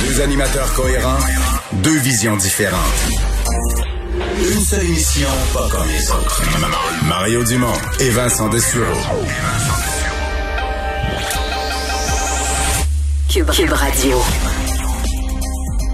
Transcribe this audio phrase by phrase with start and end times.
[0.00, 1.18] Deux animateurs cohérents,
[1.74, 2.80] deux visions différentes.
[4.50, 6.42] Une seule émission, pas comme les autres.
[7.06, 7.66] Mario Dumont
[8.00, 8.86] et Vincent Dessureau.
[13.28, 14.16] Cube, Cube Radio.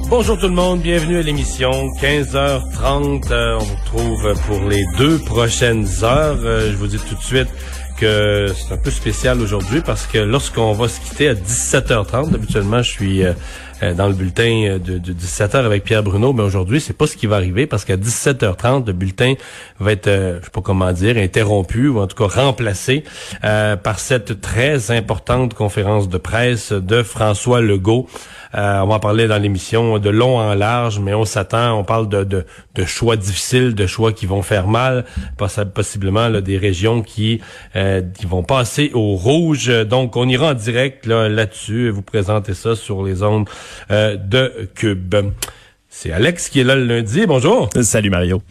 [0.09, 3.33] Bonjour tout le monde, bienvenue à l'émission 15h30.
[3.33, 6.39] Euh, on vous retrouve pour les deux prochaines heures.
[6.45, 7.49] Euh, je vous dis tout de suite
[7.95, 12.83] que c'est un peu spécial aujourd'hui parce que lorsqu'on va se quitter à 17h30, habituellement
[12.83, 13.33] je suis euh,
[13.83, 17.17] euh, dans le bulletin de, de 17h avec Pierre Bruno, mais aujourd'hui c'est pas ce
[17.17, 19.35] qui va arriver parce qu'à 17h30 le bulletin
[19.79, 23.05] va être, euh, je sais pas comment dire, interrompu ou en tout cas remplacé
[23.43, 28.09] par cette très importante conférence de presse de François Legault.
[28.55, 31.85] Euh, on va en parler dans l'émission de long en large, mais on s'attend, on
[31.85, 35.05] parle de, de, choix difficiles, de choix qui vont faire mal,
[35.75, 37.41] possiblement là, des régions qui,
[37.77, 39.69] euh, qui vont passer au rouge.
[39.87, 43.49] Donc, on ira en direct là, là-dessus et vous présenter ça sur les ondes
[43.91, 45.15] euh, de Cube.
[45.89, 47.27] C'est Alex qui est là le lundi.
[47.27, 47.71] Bonjour.
[47.83, 48.43] Salut Mario.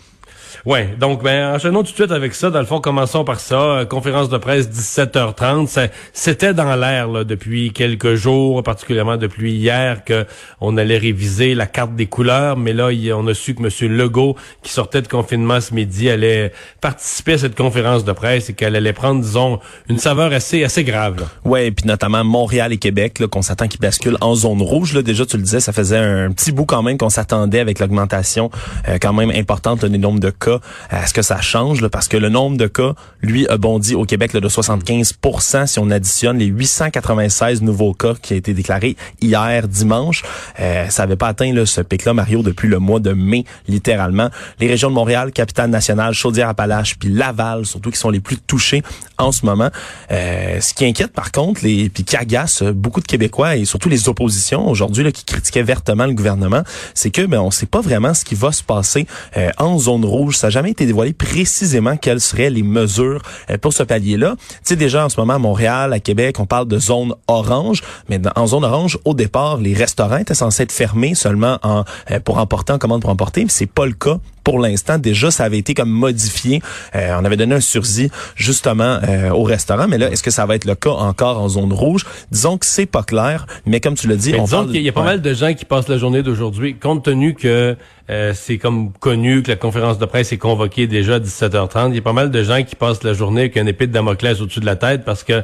[0.66, 2.50] Ouais, donc ben enchaînons tout de suite avec ça.
[2.50, 3.60] Dans le fond, commençons par ça.
[3.60, 5.90] Euh, conférence de presse 17h30.
[6.14, 10.26] C'était dans l'air depuis quelques jours, particulièrement depuis hier, que
[10.62, 12.56] on allait réviser la carte des couleurs.
[12.56, 13.92] Mais là, on a su que M.
[13.92, 18.54] Legault, qui sortait de confinement ce midi, allait participer à cette conférence de presse et
[18.54, 21.26] qu'elle allait prendre, disons, une saveur assez assez grave.
[21.44, 24.94] Ouais, et puis notamment Montréal et Québec, qu'on s'attend qu'ils basculent en zone rouge.
[24.94, 27.80] Là, déjà, tu le disais, ça faisait un petit bout quand même qu'on s'attendait avec
[27.80, 28.50] l'augmentation
[28.88, 30.53] euh, quand même importante là, des nombres de cas
[30.92, 31.86] est-ce que ça change?
[31.88, 35.80] Parce que le nombre de cas, lui, a bondi au Québec là, de 75% si
[35.80, 40.24] on additionne les 896 nouveaux cas qui ont été déclarés hier dimanche.
[40.60, 44.30] Euh, ça n'avait pas atteint là, ce pic-là, Mario, depuis le mois de mai, littéralement.
[44.60, 48.84] Les régions de Montréal, Capitale-Nationale, Chaudière-Appalaches, puis Laval, surtout, qui sont les plus touchés
[49.18, 49.70] en ce moment.
[50.12, 53.90] Euh, ce qui inquiète, par contre, les, puis qui agace beaucoup de Québécois et surtout
[53.90, 58.14] les oppositions aujourd'hui qui critiquaient vertement le gouvernement, c'est que ben, on sait pas vraiment
[58.14, 60.38] ce qui va se passer euh, en zone rouge.
[60.44, 64.36] Ça jamais été dévoilé précisément quelles seraient les mesures euh, pour ce palier-là.
[64.38, 67.82] Tu sais, déjà en ce moment à Montréal, à Québec, on parle de zone orange,
[68.10, 72.20] mais en zone orange, au départ, les restaurants étaient censés être fermés seulement en, euh,
[72.20, 74.98] pour emporter en commande pour emporter, mais c'est pas le cas pour l'instant.
[74.98, 76.62] Déjà, ça avait été comme modifié.
[76.96, 79.00] Euh, on avait donné un sursis justement
[79.34, 82.06] au restaurant, mais là, est-ce que ça va être le cas encore en zone rouge?
[82.32, 84.72] Disons que c'est pas clair, mais comme tu l'as dit, on parle...
[84.72, 87.76] qu'il y a pas mal de gens qui passent la journée d'aujourd'hui, compte tenu que
[88.10, 91.90] euh, c'est comme connu que la conférence de presse est convoquée déjà à 17h30.
[91.90, 93.94] Il y a pas mal de gens qui passent la journée avec un épée de
[93.94, 95.44] Damoclès au-dessus de la tête parce que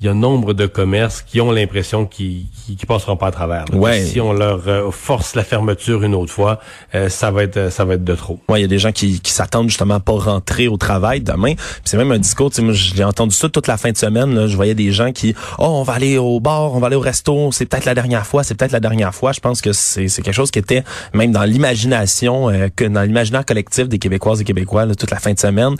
[0.00, 3.64] il y a nombre de commerces qui ont l'impression qu'ils qui, passeront pas à travers.
[3.72, 4.02] Ouais.
[4.02, 6.60] Si on leur euh, force la fermeture une autre fois,
[6.94, 8.38] euh, ça va être ça va être de trop.
[8.48, 11.54] Ouais, il y a des gens qui, qui s'attendent justement pas rentrer au travail demain.
[11.84, 12.50] C'est même un discours.
[12.58, 14.34] Moi, j'ai entendu ça toute la fin de semaine.
[14.34, 14.48] Là.
[14.48, 17.00] Je voyais des gens qui, oh, on va aller au bar, on va aller au
[17.00, 17.50] resto.
[17.52, 18.42] C'est peut-être la dernière fois.
[18.42, 19.32] C'est peut-être la dernière fois.
[19.32, 20.82] Je pense que c'est quelque chose qui était
[21.12, 25.32] même dans l'imagination, euh, que dans l'imaginaire collectif des Québécoises et Québécois toute la fin
[25.32, 25.76] de semaine.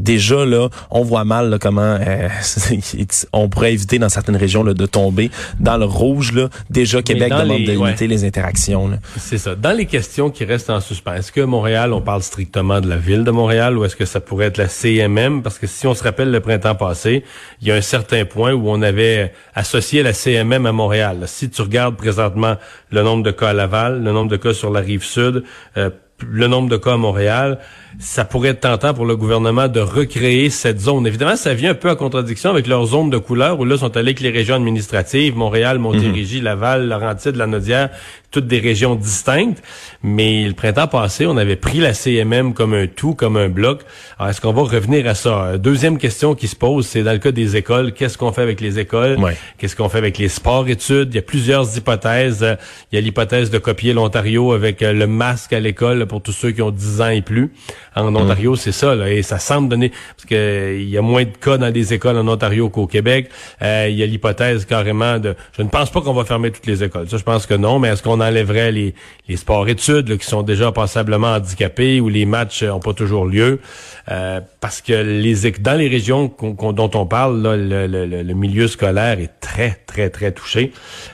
[0.00, 1.98] déjà là, on voit mal là, comment
[3.32, 5.30] on pourrait éviter dans certaines régions là, de tomber
[5.60, 6.32] dans le rouge.
[6.32, 6.48] Là.
[6.70, 8.90] Déjà, Québec demande de limiter les interactions.
[9.16, 9.54] C'est ça.
[9.54, 12.96] Dans les questions qui restent en suspens, est-ce que Montréal, on parle strictement de la
[12.96, 15.42] ville de Montréal ou est-ce que ça pourrait être la CMM?
[15.42, 17.24] Parce que si on se rappelle le printemps passé,
[17.60, 21.24] il y a un certain point où on avait associé la CMM à Montréal.
[21.26, 22.56] Si tu regardes présentement
[22.90, 25.44] le nombre de cas à Laval, le nombre de cas sur la rive sud,
[25.76, 25.90] euh,
[26.26, 27.58] le nombre de cas à Montréal,
[27.98, 31.06] ça pourrait être tentant pour le gouvernement de recréer cette zone.
[31.06, 33.96] Évidemment, ça vient un peu en contradiction avec leur zone de couleur où là sont
[33.96, 36.44] allés avec les régions administratives, Montréal, Montérégie, mhm.
[36.44, 37.90] Laval, Laurentide, Lanaudière,
[38.30, 39.62] toutes des régions distinctes.
[40.02, 43.80] Mais le printemps passé, on avait pris la CMM comme un tout, comme un bloc.
[44.18, 45.58] Alors, est-ce qu'on va revenir à ça?
[45.58, 48.60] Deuxième question qui se pose, c'est dans le cas des écoles, qu'est-ce qu'on fait avec
[48.60, 49.18] les écoles?
[49.56, 51.08] Qu'est-ce qu'on fait avec les sports-études?
[51.12, 52.46] Il y a plusieurs hypothèses.
[52.92, 56.50] Il y a l'hypothèse de copier l'Ontario avec le masque à l'école pour tous ceux
[56.50, 57.52] qui ont 10 ans et plus.
[57.96, 61.24] En Ontario, c'est ça, là, et ça semble donner parce que il y a moins
[61.24, 63.30] de cas dans les écoles en Ontario qu'au Québec.
[63.62, 65.34] Euh, il y a l'hypothèse carrément de.
[65.56, 67.08] Je ne pense pas qu'on va fermer toutes les écoles.
[67.08, 67.78] Ça, je pense que non.
[67.78, 68.94] Mais est-ce qu'on on enlèverait les,
[69.28, 73.60] les sports-études qui sont déjà passablement handicapés où les matchs n'ont pas toujours lieu?
[74.10, 78.66] Euh, parce que les dans les régions dont on parle, là, le, le, le, milieu
[78.66, 80.72] scolaire est très, très, très touché.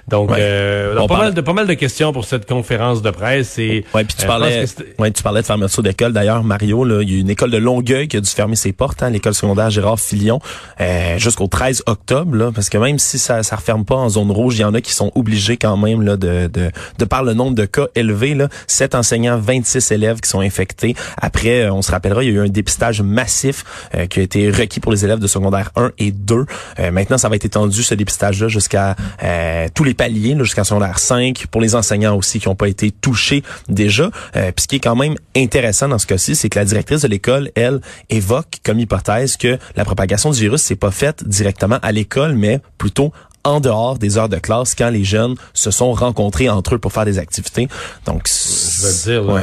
[0.09, 3.59] Donc, euh, pas, mal de, pas mal de questions pour cette conférence de presse.
[3.59, 4.65] Et, ouais, puis tu, parlais,
[4.99, 6.13] ouais, tu parlais de fermeture d'école.
[6.13, 8.73] D'ailleurs, Mario, là, il y a une école de Longueuil qui a dû fermer ses
[8.73, 10.39] portes, hein, l'école secondaire Gérard Filion,
[10.81, 12.37] euh, jusqu'au 13 octobre.
[12.37, 14.73] Là, parce que même si ça ne referme pas en zone rouge, il y en
[14.73, 17.89] a qui sont obligés quand même là, de, de, de par le nombre de cas
[17.97, 18.35] élevés.
[18.35, 20.95] Là, 7 enseignants, 26 élèves qui sont infectés.
[21.21, 23.65] Après, on se rappellera, il y a eu un dépistage massif
[23.97, 26.47] euh, qui a été requis pour les élèves de secondaire 1 et 2.
[26.79, 31.01] Euh, maintenant, ça va être étendu, ce dépistage-là, jusqu'à euh, tous les paliers, jusqu'à secondaire
[31.01, 34.09] 5, pour les enseignants aussi qui n'ont pas été touchés déjà.
[34.33, 37.09] puis ce qui est quand même intéressant dans ce cas-ci, c'est que la directrice de
[37.09, 37.81] l'école, elle,
[38.11, 42.61] évoque comme hypothèse que la propagation du virus s'est pas faite directement à l'école, mais
[42.77, 43.15] plutôt
[43.45, 46.93] en dehors des heures de classe quand les jeunes se sont rencontrés entre eux pour
[46.93, 47.67] faire des activités.
[48.05, 49.43] Donc, je veux dire,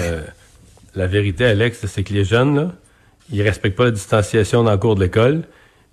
[0.93, 2.71] la vérité, Alex, c'est que les jeunes, là,
[3.31, 5.41] ils respectent pas la distanciation dans le cours de l'école,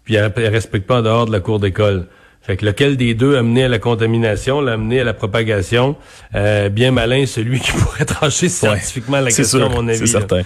[0.05, 2.05] puis ils, ne respectent pas en dehors de la cour d'école.
[2.43, 5.97] Fait que lequel des deux a mené à la contamination, l'a amené à la propagation,
[6.35, 10.01] euh, bien malin celui qui pourrait trancher scientifiquement la question, à mon avis.
[10.01, 10.43] C'est certain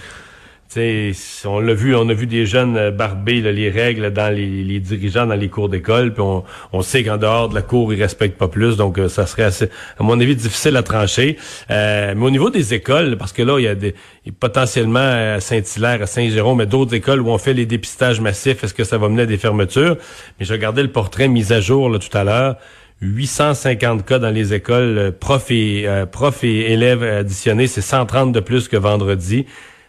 [1.45, 5.25] on l'a vu, on a vu des jeunes euh, barber les règles dans les, dirigeants
[5.25, 8.47] dans les cours d'école, puis on, sait qu'en dehors de la cour, ils respectent pas
[8.47, 11.37] plus, donc euh, ça serait assez, à mon avis, difficile à trancher.
[11.71, 13.95] Euh, mais au niveau des écoles, parce que là, il y a des
[14.39, 18.73] potentiellement à Saint-Hilaire, à Saint-Jérôme, mais d'autres écoles où on fait les dépistages massifs, est-ce
[18.73, 19.97] que ça va mener à des fermetures?
[20.39, 22.55] Mais je regardais le portrait mis à jour tout à l'heure.
[23.01, 28.69] 850 cas dans les écoles, profs et, profs et élèves additionnés, c'est 130 de plus
[28.69, 29.45] que vendredi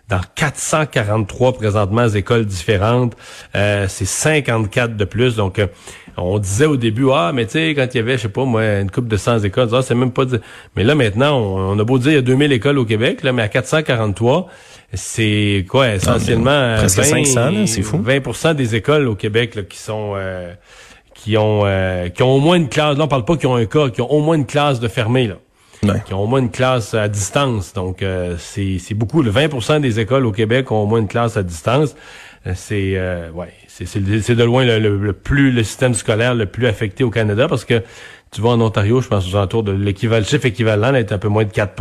[0.09, 3.17] dans 443 présentement écoles différentes.
[3.55, 5.37] Euh, c'est 54 de plus.
[5.37, 5.67] Donc, euh,
[6.17, 8.45] on disait au début, ah, mais tu sais, quand il y avait, je sais pas,
[8.45, 10.25] moi, une coupe de 100 écoles, ah, c'est même pas...
[10.77, 13.33] Mais là, maintenant, on, a beau dire, il y a 2000 écoles au Québec, là,
[13.33, 14.49] mais à 443,
[14.93, 16.77] c'est quoi, ah, essentiellement...
[16.77, 17.99] presque 500, c'est fou.
[17.99, 20.13] 20% des écoles au Québec là, qui sont...
[20.17, 20.53] Euh,
[21.15, 21.63] qui ont
[22.13, 24.03] qui ont au moins une classe, là on parle pas qui ont un cas, qui
[24.03, 25.37] ont au moins une classe de fermée là
[26.07, 27.73] qui ont au moins une classe à distance.
[27.73, 29.23] Donc, euh, c'est beaucoup.
[29.23, 31.95] Le 20 des écoles au Québec ont au moins une classe à distance.
[32.47, 37.03] Euh, c'est euh, ouais, c'est de loin le, plus le système scolaire le plus affecté
[37.03, 37.83] au Canada parce que
[38.31, 41.13] tu vois en Ontario, je pense aux alentours de l'équivalent, le chiffre équivalent là, est
[41.13, 41.81] un peu moins de 4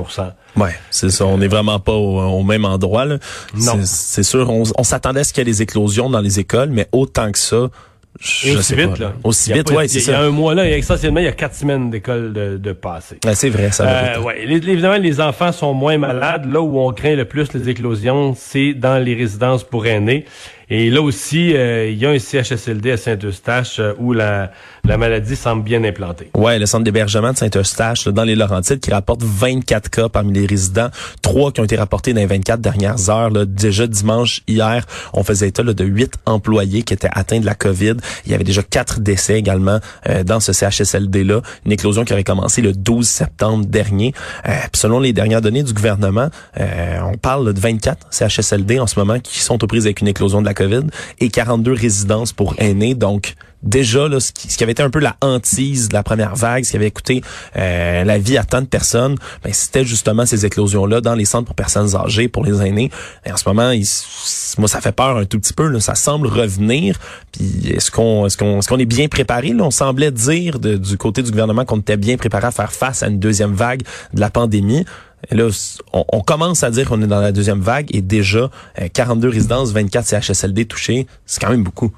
[0.55, 1.25] Ouais, c'est ça.
[1.25, 3.05] On n'est vraiment pas au, même endroit.
[3.05, 3.17] Là.
[3.55, 3.79] Non.
[3.83, 4.49] C'est sûr.
[4.49, 7.31] On, on s'attendait à ce qu'il y ait des éclosions dans les écoles, mais autant
[7.31, 7.69] que ça,
[8.19, 9.13] je aussi vite, là.
[9.23, 10.11] Aussi vite, ouais, c'est ça.
[10.11, 12.71] Il y a un mois, là, essentiellement, il y a quatre semaines d'école de, de
[12.73, 13.17] passé.
[13.33, 14.43] c'est vrai, ça euh, ouais.
[14.43, 16.51] Évidemment, les enfants sont moins malades.
[16.51, 20.25] Là où on craint le plus les éclosions, c'est dans les résidences pour aînés.
[20.69, 24.51] Et là aussi, euh, il y a un CHSLD à Saint-Eustache euh, où la,
[24.85, 26.29] la maladie semble bien implantée.
[26.35, 30.45] Ouais, le centre d'hébergement de Saint-Eustache, dans les Laurentides, qui rapporte 24 cas parmi les
[30.45, 30.89] résidents,
[31.21, 33.29] trois qui ont été rapportés dans les 24 dernières heures.
[33.29, 33.45] Là.
[33.45, 37.55] Déjà dimanche, hier, on faisait état là, de huit employés qui étaient atteints de la
[37.55, 37.95] COVID.
[38.25, 41.41] Il y avait déjà quatre décès également euh, dans ce CHSLD-là.
[41.65, 44.13] Une éclosion qui aurait commencé le 12 septembre dernier.
[44.73, 49.39] selon les dernières données du gouvernement, on parle de 24 CHSLD en ce moment qui
[49.39, 50.83] sont aux prises avec une éclosion de la COVID
[51.19, 52.95] et 42 résidences pour aînés.
[52.95, 56.71] Donc, déjà, ce, qui, avait été un peu la hantise de la première vague, ce
[56.71, 57.23] qui avait coûté
[57.55, 61.45] euh, la vie à tant de personnes, ben, c'était justement ces éclosions-là dans les centres
[61.45, 62.91] pour personnes âgées, pour les aînés.
[63.25, 63.71] Et en ce moment,
[64.57, 65.67] moi, ça fait peur un tout petit peu.
[65.67, 66.99] Là, ça semble revenir.
[67.31, 69.49] Puis est-ce qu'on est bien préparé?
[69.49, 69.63] Là?
[69.63, 73.07] On semblait dire du côté du gouvernement qu'on était bien préparé à faire face à
[73.07, 73.81] une deuxième vague
[74.13, 74.85] de la pandémie.
[75.31, 75.47] Là,
[75.93, 78.49] on, commence à dire qu'on est dans la deuxième vague et déjà
[78.93, 81.93] 42 euh, résidences, 24 CHSLD touchés, c'est quand même beaucoup.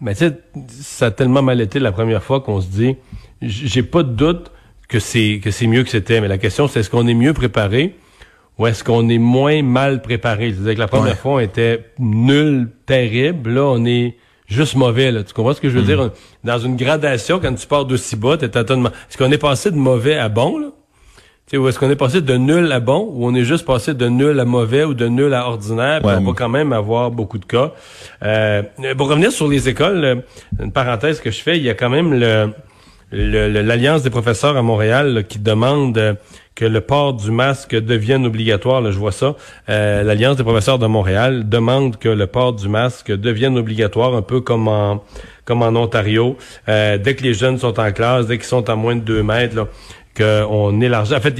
[0.00, 0.38] Mais tu sais,
[0.68, 2.96] ça a tellement mal été la première fois qu'on se dit,
[3.42, 4.50] j'ai pas de doute
[4.88, 6.20] que c'est que c'est mieux que c'était.
[6.20, 7.94] Mais la question, c'est est-ce qu'on est mieux préparé
[8.58, 10.52] ou est-ce qu'on est moins mal préparé?
[10.52, 13.50] C'est-à-dire que la première fois, on était nul, terrible.
[13.50, 15.12] Là, on est juste mauvais.
[15.12, 15.22] Là.
[15.22, 15.86] Tu comprends ce que je veux mm.
[15.86, 16.10] dire?
[16.44, 19.76] Dans une gradation, quand tu pars d'aussi bas, t'es à Est-ce qu'on est passé de
[19.76, 20.68] mauvais à bon là?
[21.56, 24.06] Où est-ce qu'on est passé de nul à bon, ou on est juste passé de
[24.08, 27.46] nul à mauvais ou de nul à ordinaire, on va quand même avoir beaucoup de
[27.46, 27.72] cas.
[28.22, 28.62] Euh,
[28.96, 30.16] pour revenir sur les écoles, euh,
[30.60, 32.52] une parenthèse que je fais, il y a quand même le
[33.10, 36.18] l'Alliance des professeurs à Montréal qui demande
[36.54, 38.80] que le port du masque devienne obligatoire.
[38.80, 39.36] Là, je vois ça.
[39.68, 44.22] Euh, L'Alliance des professeurs de Montréal demande que le port du masque devienne obligatoire, un
[44.22, 45.04] peu comme en
[45.44, 46.36] comme en Ontario.
[46.68, 49.22] Euh, dès que les jeunes sont en classe, dès qu'ils sont à moins de deux
[49.22, 49.66] mètres, là,
[50.18, 51.14] qu'on élargit.
[51.14, 51.34] En fait,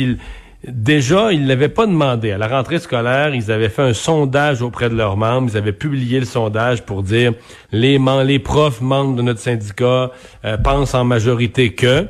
[0.67, 2.33] déjà, ils l'avaient pas demandé.
[2.33, 5.51] À la rentrée scolaire, ils avaient fait un sondage auprès de leurs membres.
[5.53, 7.33] Ils avaient publié le sondage pour dire
[7.73, 10.11] les, les profs membres de notre syndicat
[10.45, 12.07] euh, pensent en majorité que.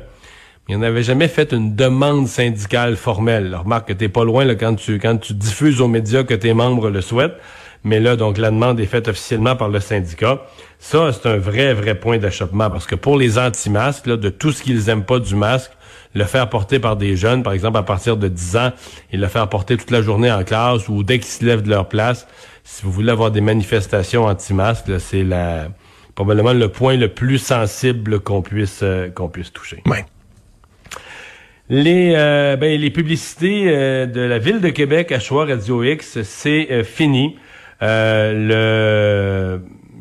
[0.67, 3.55] il n'avait jamais fait une demande syndicale formelle.
[3.55, 6.53] remarque que t'es pas loin là, quand tu quand tu diffuses aux médias que tes
[6.53, 7.37] membres le souhaitent.
[7.83, 10.41] Mais là, donc, la demande est faite officiellement par le syndicat.
[10.79, 14.63] Ça, c'est un vrai, vrai point d'achoppement parce que pour les anti-masques, de tout ce
[14.63, 15.71] qu'ils aiment pas du masque,
[16.13, 18.71] le faire porter par des jeunes, par exemple à partir de 10 ans,
[19.11, 21.69] et le faire porter toute la journée en classe ou dès qu'ils se lèvent de
[21.69, 22.27] leur place,
[22.63, 25.69] si vous voulez avoir des manifestations anti-masques, c'est la
[26.15, 29.81] probablement le point le plus sensible qu'on puisse euh, qu'on puisse toucher.
[29.85, 30.05] Ouais.
[31.69, 36.21] Les, euh, ben, les publicités euh, de la ville de Québec à Choix Radio X,
[36.23, 37.37] c'est fini.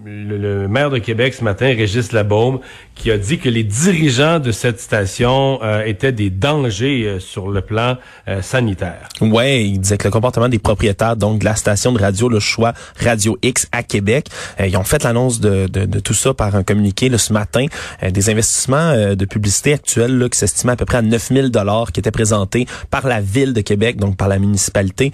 [0.09, 2.61] Le le, maire de Québec ce matin, Régis Labaume,
[2.95, 7.49] qui a dit que les dirigeants de cette station euh, étaient des dangers euh, sur
[7.49, 7.97] le plan
[8.27, 9.09] euh, sanitaire.
[9.21, 12.41] Ouais, il disait que le comportement des propriétaires donc de la station de radio Le
[12.41, 14.29] Choix Radio X à Québec,
[14.65, 17.67] ils ont fait l'annonce de, de, tout ça par un communiqué ce matin,
[18.03, 22.01] des investissements de publicité actuels là, qui s'estimaient à peu près à 9000 dollars qui
[22.01, 25.13] étaient présentés par la ville de Québec, donc par la municipalité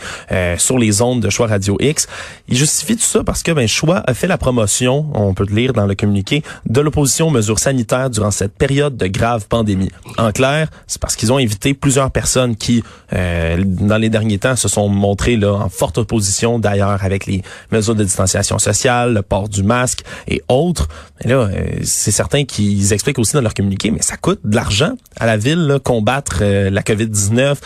[0.58, 2.06] sur les ondes de Choix Radio X.
[2.48, 5.54] Il justifie tout ça parce que ben Choix a fait la promotion on peut le
[5.54, 9.90] lire dans le communiqué, de l'opposition aux mesures sanitaires durant cette période de grave pandémie.
[10.18, 14.56] En clair, c'est parce qu'ils ont invité plusieurs personnes qui, euh, dans les derniers temps,
[14.56, 19.22] se sont montrées là, en forte opposition d'ailleurs avec les mesures de distanciation sociale, le
[19.22, 20.88] port du masque et autres.
[21.22, 24.54] Et là, euh, c'est certain qu'ils expliquent aussi dans leur communiqué, mais ça coûte de
[24.54, 27.56] l'argent à la ville, là, combattre euh, la COVID-19,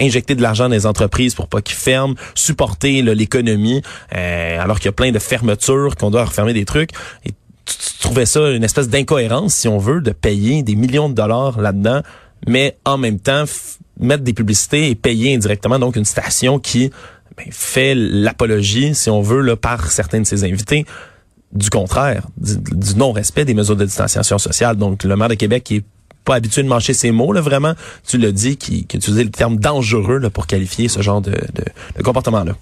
[0.00, 4.88] injecter de l'argent dans les entreprises pour pas qu'ils ferment, supporter l'économie, alors qu'il y
[4.88, 6.90] a plein de fermetures qu'on doit refermer des trucs.
[7.24, 7.32] Et
[7.64, 11.60] tu, trouvais ça une espèce d'incohérence, si on veut, de payer des millions de dollars
[11.60, 12.02] là-dedans,
[12.46, 13.44] mais en même temps
[14.00, 16.90] mettre des publicités et payer indirectement donc une station qui
[17.36, 20.86] ben, fait l'apologie, si on veut, là, par certains de ses invités
[21.52, 24.76] du contraire, du, non-respect des mesures de distanciation sociale.
[24.76, 25.82] Donc, le maire de Québec est
[26.28, 27.72] pas habitué de marcher ses mots, là, vraiment,
[28.06, 31.32] tu l'as dit, qui, utilisait le terme dangereux là, pour qualifier ce genre de,
[32.04, 32.52] comportement-là.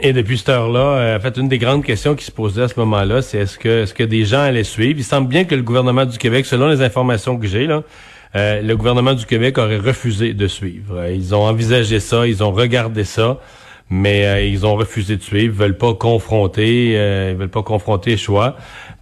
[0.00, 2.68] Et depuis cette heure-là, euh, en fait, une des grandes questions qui se posait à
[2.68, 5.00] ce moment-là, c'est est-ce que, est-ce que des gens allaient suivre?
[5.00, 7.82] Il semble bien que le gouvernement du Québec, selon les informations que j'ai, là,
[8.36, 10.98] euh, le gouvernement du Québec aurait refusé de suivre.
[10.98, 13.38] Euh, ils ont envisagé ça, ils ont regardé ça,
[13.90, 16.92] mais ils ont refusé de suivre, veulent pas confronter,
[17.30, 18.54] ils veulent pas confronter choix.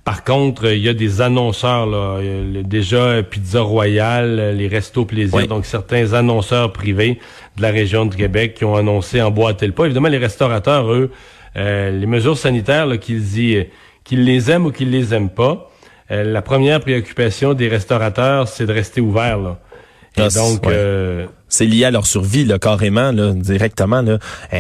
[0.06, 2.20] Par contre, il y a des annonceurs, là,
[2.62, 7.18] déjà Pizza Royale, les Restos Plaisir, donc certains annonceurs privés
[7.56, 9.86] de la région de Québec qui ont annoncé emboîter le pas.
[9.86, 11.10] Évidemment, les restaurateurs, eux,
[11.56, 13.66] euh, les mesures sanitaires, qu'ils
[14.04, 15.72] qu'ils les aiment ou qu'ils les aiment pas,
[16.12, 19.38] euh, la première préoccupation des restaurateurs, c'est de rester ouverts.
[19.38, 19.58] Là.
[20.18, 24.18] Et donc, euh, c'est lié à leur survie là, carrément là, directement là.
[24.52, 24.58] Euh,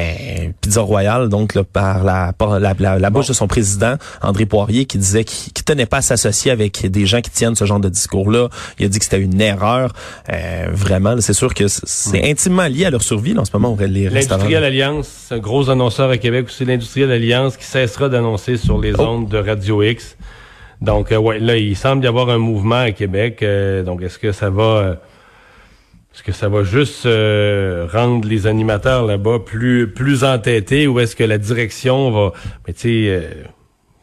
[0.60, 4.84] Pizza Royale donc là, par la par la, la, bouche de son président André Poirier
[4.84, 7.80] qui disait qu'il ne tenait pas à s'associer avec des gens qui tiennent ce genre
[7.80, 8.48] de discours là.
[8.78, 9.92] Il a dit que c'était une erreur.
[10.32, 13.76] Euh, vraiment, c'est sûr que c'est intimement lié à leur survie là, en ce moment.
[13.80, 18.92] L'Industriel Alliance, un gros annonceur à Québec aussi l'Industriel Alliance qui cessera d'annoncer sur les
[18.98, 19.02] oh.
[19.02, 20.16] ondes de Radio X.
[20.82, 23.44] Donc euh, ouais, là il semble y avoir un mouvement à Québec.
[23.84, 24.98] donc est-ce que ça va
[26.16, 31.14] est-ce que ça va juste euh, rendre les animateurs là-bas plus plus entêtés ou est-ce
[31.14, 32.32] que la direction va
[32.66, 33.20] mais tu sais euh,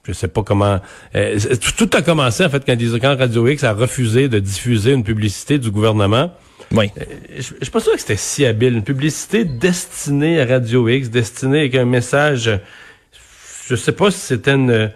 [0.03, 0.79] je sais pas comment
[1.15, 1.39] euh,
[1.75, 5.57] tout, a commencé en fait quand, quand Radio X a refusé de diffuser une publicité
[5.57, 6.31] du gouvernement.
[6.71, 6.91] Oui.
[7.35, 11.09] je, je suis pas sûr que c'était si habile une publicité destinée à Radio X,
[11.09, 12.59] destinée avec un message
[13.65, 14.91] je sais pas si c'était une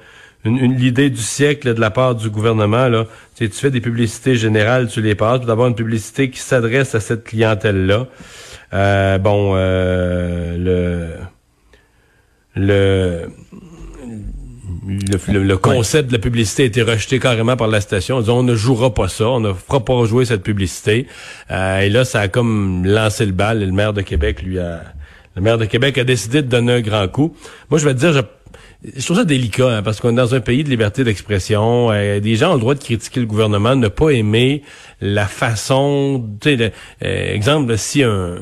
[0.45, 2.87] une, l'idée du siècle de la part du gouvernement.
[2.87, 3.05] Là.
[3.35, 5.41] Tu, tu fais des publicités générales, tu les passes.
[5.41, 8.07] D'abord, une publicité qui s'adresse à cette clientèle-là.
[8.73, 11.09] Euh, bon, euh, le,
[12.55, 13.27] le,
[15.27, 18.17] le, concept de la publicité a été rejeté carrément par la station.
[18.27, 21.07] On ne jouera pas ça, on ne fera pas jouer cette publicité.
[21.51, 23.63] Euh, et là, ça a comme lancé le bal.
[23.63, 24.81] Et le maire de Québec, lui, a,
[25.35, 27.35] le maire de Québec a décidé de donner un grand coup.
[27.69, 28.21] Moi, je vais te dire, je
[28.95, 31.91] je trouve ça délicat hein, parce qu'on est dans un pays de liberté d'expression.
[31.91, 34.63] Euh, des gens ont le droit de critiquer le gouvernement, ne pas aimer
[35.01, 36.25] la façon.
[36.41, 36.71] Sais,
[37.03, 38.37] euh, exemple, si un,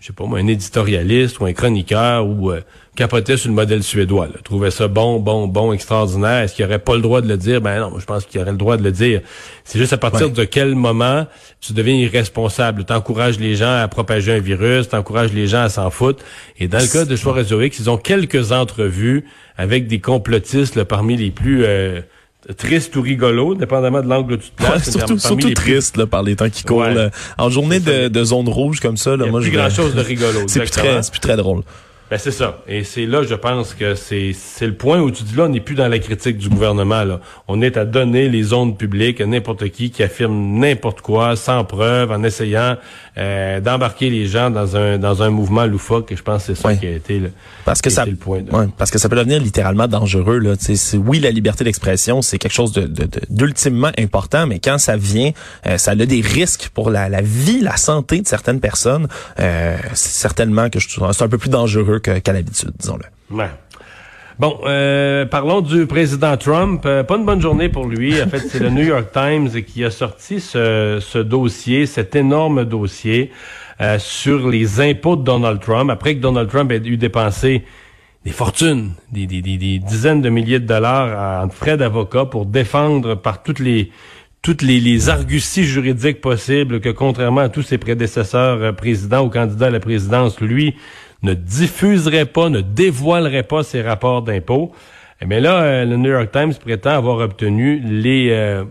[0.00, 2.60] je sais pas moi, un éditorialiste ou un chroniqueur ou euh,
[2.96, 6.42] capotait sur le modèle suédois, là, trouvait ça bon, bon, bon, extraordinaire.
[6.42, 7.60] Est-ce qu'il aurait pas le droit de le dire?
[7.60, 9.20] Ben non, je pense qu'il aurait le droit de le dire.
[9.64, 11.26] C'est juste à partir de quel moment
[11.60, 12.84] tu deviens irresponsable?
[12.84, 16.24] T'encourages les gens à propager un virus, t'encourages les gens à s'en foutre.
[16.58, 19.24] Et dans le cas de X, ils ont quelques entrevues
[19.56, 22.00] avec des complotistes parmi les plus euh,
[22.56, 24.90] tristes ou rigolos, dépendamment de l'angle où tu te places.
[24.90, 26.86] surtout surtout triste là, par les temps qui courent.
[27.38, 29.56] En journée de, de, zone rouge comme ça, là, Il y a moi plus je
[29.56, 30.40] grand chose de rigolo.
[30.46, 31.62] c'est plus très, plus très drôle.
[32.08, 32.58] Ben c'est ça.
[32.68, 35.48] Et c'est là, je pense que c'est c'est le point où tu dis là, on
[35.48, 37.02] n'est plus dans la critique du gouvernement.
[37.02, 37.20] Là.
[37.48, 41.64] On est à donner les zones publiques à n'importe qui qui affirme n'importe quoi, sans
[41.64, 42.76] preuve, en essayant
[43.18, 46.12] euh, d'embarquer les gens dans un dans un mouvement loufoque.
[46.12, 46.78] Et je pense que c'est ça Oui.
[46.78, 47.32] qui a été le,
[47.64, 48.40] Parce que ça, le point.
[48.42, 50.38] de- ouais, parce que ça peut devenir littéralement dangereux.
[50.38, 50.54] Là.
[51.06, 54.96] Oui, la liberté d'expression, c'est quelque chose de, de- de- d'ultimement important, mais quand ça
[54.96, 55.32] vient,
[55.66, 59.08] euh, ça a des risques pour la, la vie, la santé de certaines personnes.
[59.40, 63.04] Euh, c'est certainement que je trouve c'est un peu plus dangereux qu'à l'habitude, disons-le.
[64.38, 66.82] Bon, euh, parlons du président Trump.
[66.84, 68.22] Euh, pas une bonne journée pour lui.
[68.22, 73.30] En fait, c'est le New York Times qui a sorti ce, dossier, cet énorme dossier
[73.80, 75.88] euh, sur les impôts de Donald Trump.
[75.90, 77.64] Après que Donald Trump ait eu dépensé
[78.26, 83.60] des fortunes, des, dizaines de milliers de dollars en frais d'avocat pour défendre par toutes
[83.60, 83.90] les
[84.42, 89.66] toutes les, les arguties juridiques possibles que, contrairement à tous ses prédécesseurs présidents ou candidats
[89.66, 90.76] à la présidence, lui
[91.22, 94.72] ne diffuserait pas, ne dévoilerait pas ses rapports d'impôts.
[95.20, 98.64] Eh bien là, euh, le New York Times prétend avoir obtenu les euh,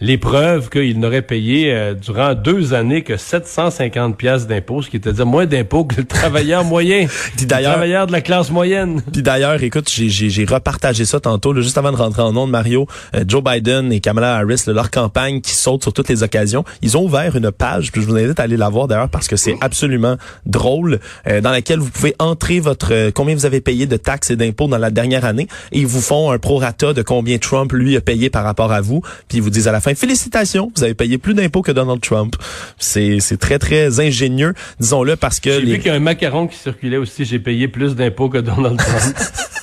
[0.00, 4.96] les preuves qu'il n'aurait payé euh, durant deux années que 750 pièces d'impôts, ce qui
[4.96, 8.22] était à dire moins d'impôts que le travailleur moyen, Puis le d'ailleurs, travailleur de la
[8.22, 9.02] classe moyenne.
[9.12, 12.86] Puis d'ailleurs, écoute, j'ai, repartagé ça tantôt, là, juste avant de rentrer en ondes, Mario.
[13.14, 16.64] Euh, Joe Biden et Kamala Harris, là, leur campagne qui saute sur toutes les occasions,
[16.80, 19.28] ils ont ouvert une page, puis je vous invite à aller la voir d'ailleurs parce
[19.28, 20.16] que c'est absolument
[20.46, 24.30] drôle, euh, dans laquelle vous pouvez entrer votre euh, combien vous avez payé de taxes
[24.30, 27.72] et d'impôts dans la dernière année, et ils vous font un prorata de combien Trump
[27.72, 30.72] lui a payé par rapport à vous, puis ils vous disent à la fin félicitations,
[30.74, 32.36] vous avez payé plus d'impôts que Donald Trump.
[32.78, 36.00] C'est, c'est très très ingénieux, disons-le, parce que J'ai les vu qu'il y a un
[36.00, 39.16] macaron qui circulait aussi, j'ai payé plus d'impôts que Donald Trump.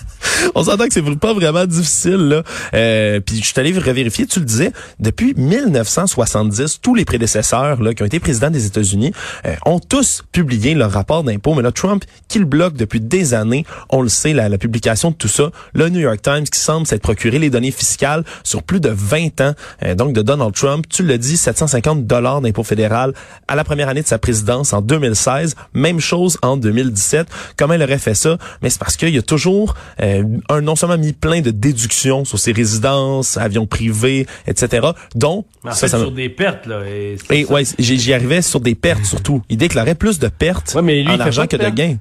[0.56, 2.44] On s'entend que c'est pas vraiment difficile là.
[2.74, 7.94] Euh, puis je suis allé revérifier, tu le disais, depuis 1970, tous les prédécesseurs là
[7.94, 9.13] qui ont été présidents des États-Unis
[9.46, 11.53] euh, ont tous publié leur rapport d'impôt.
[11.53, 15.12] Mais là, Trump qui le bloque depuis des années, on le sait, la, la publication
[15.12, 15.51] de tout ça.
[15.74, 19.41] Le New York Times qui semble s'être procuré les données fiscales sur plus de 20
[19.41, 19.53] ans,
[19.84, 20.86] euh, donc de Donald Trump.
[20.89, 23.13] Tu le dis, 750 dollars d'impôt fédéral
[23.48, 25.56] à la première année de sa présidence en 2016.
[25.74, 27.27] Même chose en 2017.
[27.58, 28.38] Comment il aurait fait ça?
[28.62, 32.25] Mais c'est parce qu'il y a toujours euh, un non seulement mis plein de déductions
[32.25, 34.87] sur ses résidences, avions privés, etc.
[35.16, 36.81] dont Mais en ça, fait, ça sur des pertes, là.
[36.87, 39.42] Et, et ouais, j'y arrivais sur des pertes surtout.
[39.50, 41.98] Il déclarait plus de pertes Ouais, mais lui, il en argent que de gains.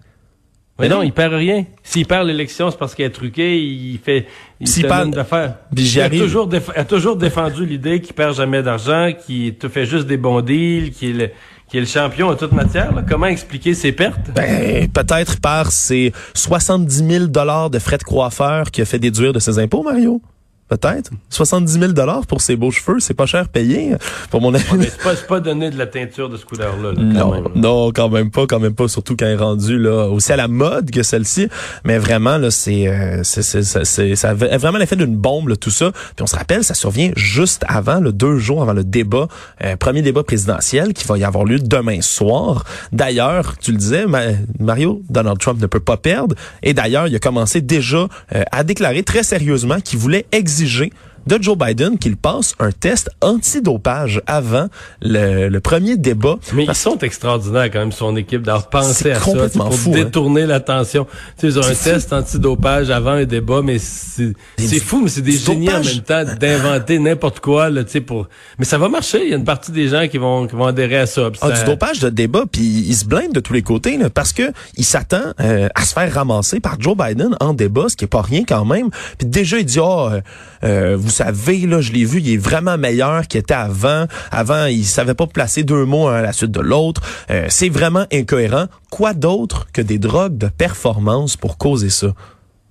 [0.78, 1.64] Mais non, il perd rien.
[1.82, 4.26] S'il perd l'élection, c'est parce qu'elle est truquée, il fait,
[4.60, 5.56] il S'il donne d'affaires.
[5.74, 10.06] Il a toujours, a toujours défendu l'idée qu'il perd jamais d'argent, qu'il te fait juste
[10.06, 11.30] des bons deals, qu'il
[11.68, 12.92] qu'il est le champion en toute matière.
[13.08, 14.30] Comment expliquer ses pertes?
[14.34, 19.32] Ben, peut-être par ses 70 000 dollars de frais de coiffeur qu'il a fait déduire
[19.32, 20.20] de ses impôts, Mario.
[20.68, 21.10] Peut-être.
[21.30, 23.92] 70 000 dollars pour ses beaux cheveux, c'est pas cher payé
[24.30, 24.64] pour mon ami.
[24.76, 27.44] Mais c'est pas, pas donner de la teinture de ce couleur-là, là, quand Non, même.
[27.54, 30.36] non, quand même pas, quand même pas, surtout quand il est rendu là aussi à
[30.36, 31.46] la mode que celle-ci.
[31.84, 35.50] Mais vraiment là, c'est euh, c'est c'est c'est- c'est- ça a vraiment l'effet d'une bombe
[35.50, 35.92] là, tout ça.
[35.92, 39.28] Puis on se rappelle, ça survient juste avant, le deux jours avant le débat,
[39.62, 42.64] euh, premier débat présidentiel qui va y avoir lieu demain soir.
[42.90, 46.34] D'ailleurs, tu le disais, Ma- Mario, Donald Trump ne peut pas perdre.
[46.64, 50.90] Et d'ailleurs, il a commencé déjà euh, à déclarer très sérieusement qu'il voulait exiger exiger
[51.26, 54.66] de Joe Biden qu'il passe un test antidopage avant
[55.02, 56.36] le, le premier débat.
[56.52, 59.90] Mais ils sont extraordinaires quand même, son équipe, d'avoir pensé à ça complètement pour fou,
[59.94, 60.04] hein.
[60.04, 61.06] détourner l'attention.
[61.38, 64.34] Tu sais, ils ont un test antidopage avant un débat, mais c'est
[64.80, 68.28] fou, mais c'est des génies en même temps d'inventer n'importe quoi, là, tu sais, pour...
[68.58, 70.66] Mais ça va marcher, il y a une partie des gens qui vont, qui vont
[70.66, 71.30] adhérer à ça.
[71.40, 74.10] Ah, ça- du dopage de débat, puis il se blinde de tous les côtés là,
[74.10, 77.96] parce que il s'attend euh, à se faire ramasser par Joe Biden en débat, ce
[77.96, 78.90] qui est pas rien quand même.
[79.18, 80.20] Puis déjà il dit ah euh,
[80.64, 84.06] euh, vous savez là, je l'ai vu, il est vraiment meilleur qu'il était avant.
[84.30, 87.00] Avant, il savait pas placer deux mots un à la suite de l'autre.
[87.30, 88.66] Euh, c'est vraiment incohérent.
[88.90, 92.08] Quoi d'autre que des drogues de performance pour causer ça?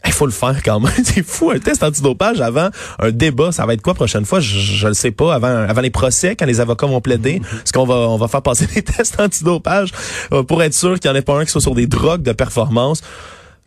[0.05, 0.93] Il faut le faire quand même.
[1.03, 3.51] C'est fou, un test antidopage avant un débat.
[3.51, 4.39] Ça va être quoi prochaine fois?
[4.39, 5.33] Je, je le sais pas.
[5.33, 8.43] Avant, avant les procès, quand les avocats vont plaider, est-ce qu'on va, on va faire
[8.43, 9.91] passer des tests antidopage
[10.31, 12.21] euh, pour être sûr qu'il n'y en ait pas un qui soit sur des drogues
[12.21, 13.01] de performance?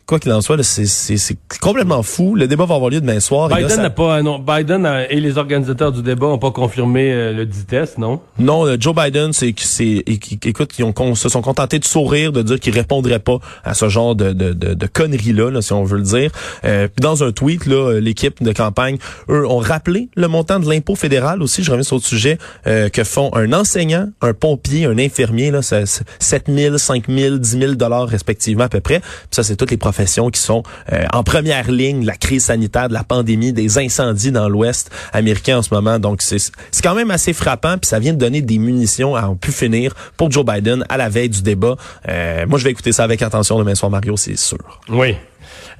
[0.09, 2.33] Quoi qu'il en soit, c'est, complètement fou.
[2.33, 3.47] Le débat va avoir lieu demain soir.
[3.47, 7.11] Biden ça- n'a pas, non, Biden a- et les organisateurs du débat n'ont pas confirmé
[7.13, 8.19] euh, le dit test, non?
[8.39, 12.41] Non, euh, Joe Biden, c'est c'est écoute, ils ont se sont contentés de sourire, de
[12.41, 15.83] dire qu'ils répondraient pas à ce genre de de, de, de conneries là, si on
[15.83, 16.31] veut le dire.
[16.65, 18.97] Euh, puis dans un tweet là, euh, l'équipe de campagne,
[19.29, 21.63] eux ont rappelé le montant de l'impôt fédéral aussi.
[21.63, 25.61] Je reviens sur le sujet euh, que font un enseignant, un pompier, un infirmier là,
[25.61, 29.01] ça, c'est 7 000, 5 000, 10 000 dollars respectivement à peu près.
[29.01, 32.45] Puis ça, c'est toutes les professions professions qui sont euh, en première ligne la crise
[32.45, 35.99] sanitaire, de la pandémie, des incendies dans l'Ouest américain en ce moment.
[35.99, 36.39] Donc, c'est
[36.81, 39.93] quand même assez frappant, puis ça vient de donner des munitions à en pu finir
[40.15, 41.75] pour Joe Biden à la veille du débat.
[42.07, 44.57] Euh, moi, je vais écouter ça avec attention demain soir, Mario, c'est sûr.
[44.87, 45.15] Oui.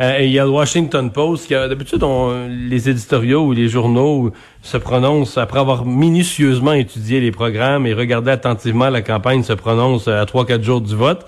[0.02, 2.04] Euh, il y a le Washington Post d'habitude
[2.70, 8.32] les éditoriaux ou les journaux se prononcent après avoir minutieusement étudié les programmes et regardé
[8.32, 11.26] attentivement la campagne se prononce à trois quatre jours du vote.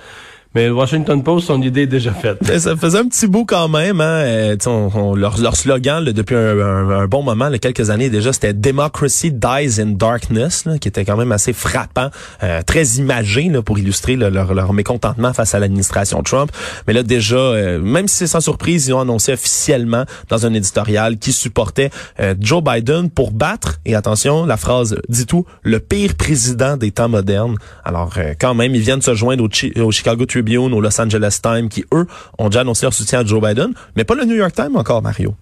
[0.53, 2.39] Mais Washington Post, son idée est déjà faite.
[2.59, 4.01] Ça faisait un petit bout quand même.
[4.01, 4.57] Hein?
[4.65, 9.91] Euh, leur, slogan depuis un, bon moment, là, quelques années déjà, c'était Democracy Dies in
[9.91, 12.09] Darkness, qui était quand même assez frappant,
[12.43, 16.51] euh, très imagé là, pour illustrer leur, leur, mécontentement face à l'administration Trump.
[16.85, 20.53] Mais là déjà, euh, même si c'est sans surprise, ils ont annoncé officiellement dans un
[20.53, 21.91] éditorial qui supportait
[22.39, 27.09] Joe Biden pour battre, et attention, la phrase dit tout, le pire président des temps
[27.09, 27.55] modernes.
[27.85, 31.39] Alors quand même, ils viennent se joindre au, au Chicago Tribune Tribune, au Los Angeles
[31.41, 34.35] Times, qui, eux, ont déjà annoncé leur soutien à Joe Biden, mais pas le New
[34.35, 35.35] York Times encore, Mario.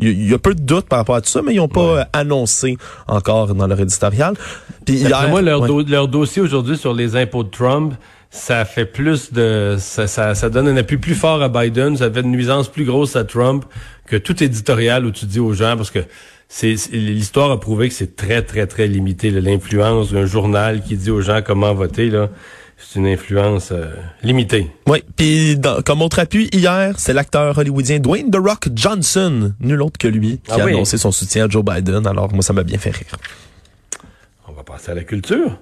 [0.00, 1.80] Il y a peu de doutes par rapport à tout ça, mais ils n'ont pas
[1.80, 4.34] euh, annoncé encore dans leur éditorial.
[4.86, 7.94] Puis hier, moi, leur, leur dossier aujourd'hui sur les impôts de Trump,
[8.30, 12.10] ça fait plus de ça, ça, ça, donne un appui plus fort à Biden, ça
[12.10, 13.64] fait une nuisance plus grosse à Trump
[14.06, 16.00] que tout éditorial où tu dis aux gens parce que
[16.48, 21.10] c'est l'histoire a prouvé que c'est très très très limité l'influence d'un journal qui dit
[21.10, 22.28] aux gens comment voter là
[22.80, 24.70] c'est une influence euh, limitée.
[24.86, 29.98] Oui, puis comme autre appui hier, c'est l'acteur hollywoodien Dwayne The Rock Johnson, nul autre
[29.98, 32.06] que lui, qui ah a annoncé son soutien à Joe Biden.
[32.06, 33.16] Alors moi ça m'a bien fait rire.
[34.48, 35.58] On va passer à la culture.